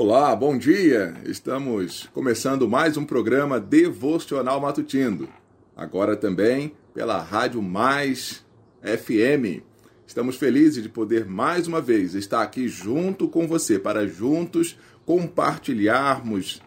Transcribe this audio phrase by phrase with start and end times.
[0.00, 1.12] Olá, bom dia!
[1.24, 5.28] Estamos começando mais um programa Devocional Matutino.
[5.76, 8.46] Agora também pela Rádio Mais
[8.80, 9.60] FM.
[10.06, 16.62] Estamos felizes de poder mais uma vez estar aqui junto com você para juntos compartilharmos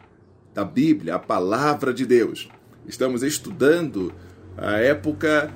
[0.53, 2.49] da Bíblia, a palavra de Deus.
[2.85, 4.13] Estamos estudando
[4.57, 5.49] a época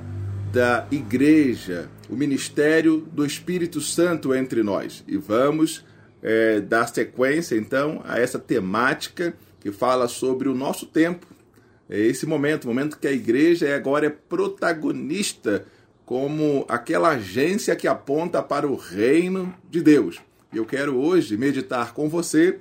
[0.53, 5.03] da igreja, o ministério do Espírito Santo entre nós.
[5.05, 5.83] E vamos
[6.27, 11.27] é, dar sequência, então, a essa temática que fala sobre o nosso tempo.
[11.87, 15.67] É esse momento, o momento que a igreja agora é protagonista
[16.03, 20.19] como aquela agência que aponta para o reino de Deus.
[20.51, 22.57] Eu quero hoje meditar com você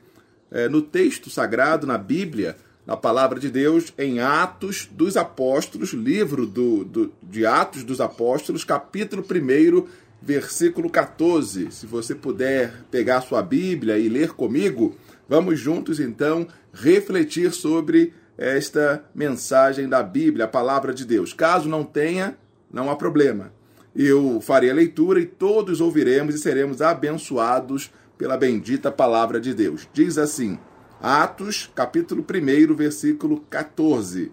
[0.51, 2.57] é, no texto sagrado, na Bíblia,
[2.87, 8.63] na palavra de Deus, em Atos dos Apóstolos, livro do, do de Atos dos Apóstolos,
[8.63, 9.87] capítulo 1,
[10.25, 11.71] versículo 14.
[11.71, 14.97] Se você puder pegar sua Bíblia e ler comigo,
[15.29, 21.35] vamos juntos então refletir sobre esta mensagem da Bíblia, a palavra de Deus.
[21.35, 22.39] Caso não tenha,
[22.73, 23.53] não há problema.
[23.95, 29.87] Eu farei a leitura e todos ouviremos e seremos abençoados pela bendita palavra de Deus.
[29.93, 30.59] Diz assim,
[31.03, 34.33] Atos, capítulo 1, versículo 14.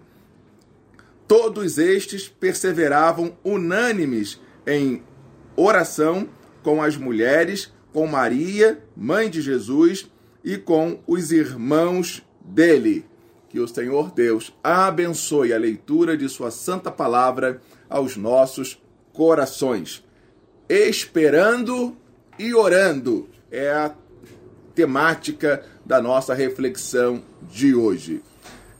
[1.28, 5.02] Todos estes perseveravam unânimes em
[5.56, 6.28] oração
[6.62, 10.10] com as mulheres, com Maria, mãe de Jesus,
[10.44, 13.04] e com os irmãos dele.
[13.48, 20.02] Que o Senhor Deus abençoe a leitura de Sua santa palavra aos nossos corações.
[20.68, 21.96] Esperando
[22.38, 23.94] e orando é a
[24.74, 28.22] temática da nossa reflexão de hoje.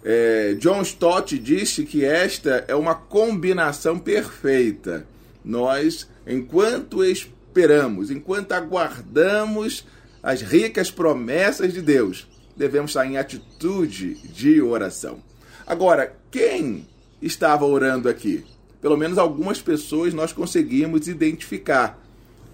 [0.04, 5.06] É, John Stott disse que esta é uma combinação perfeita.
[5.44, 9.86] Nós enquanto esperamos, enquanto aguardamos
[10.22, 15.22] as ricas promessas de Deus, devemos estar em atitude de oração.
[15.66, 16.86] Agora, quem
[17.20, 18.44] estava orando aqui?
[18.80, 22.00] Pelo menos algumas pessoas nós conseguimos identificar.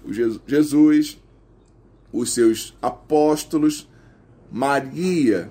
[0.03, 1.19] O Jesus,
[2.11, 3.87] os seus apóstolos,
[4.51, 5.49] Maria,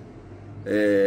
[0.64, 1.06] é,